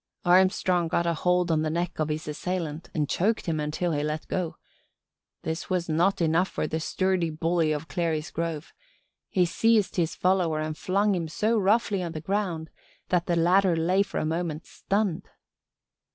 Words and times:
Armstrong 0.25 0.87
got 0.87 1.05
a 1.05 1.13
hold 1.13 1.51
on 1.51 1.61
the 1.61 1.69
neck 1.69 1.99
of 1.99 2.09
his 2.09 2.27
assailant 2.27 2.89
and 2.95 3.07
choked 3.07 3.45
him 3.45 3.59
until 3.59 3.91
he 3.91 4.01
let 4.01 4.27
go. 4.27 4.57
This 5.43 5.69
was 5.69 5.87
not 5.87 6.21
enough 6.21 6.47
for 6.49 6.65
the 6.65 6.79
sturdy 6.79 7.29
bully 7.29 7.71
of 7.71 7.87
Clary's 7.87 8.31
Grove. 8.31 8.73
He 9.29 9.45
seized 9.45 9.97
his 9.97 10.15
follower 10.15 10.59
and 10.59 10.75
flung 10.75 11.13
him 11.13 11.27
so 11.27 11.55
roughly 11.55 12.01
on 12.01 12.13
the 12.13 12.19
ground 12.19 12.71
that 13.09 13.27
the 13.27 13.35
latter 13.35 13.75
lay 13.75 14.01
for 14.01 14.17
a 14.17 14.25
moment 14.25 14.65
stunned. 14.65 15.29